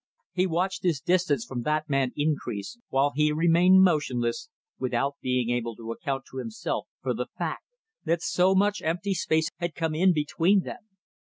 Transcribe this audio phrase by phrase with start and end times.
[0.33, 5.75] He watched his distance from that man increase, while he remained motionless, without being able
[5.75, 7.65] to account to himself for the fact
[8.05, 10.85] that so much empty space had come in between them.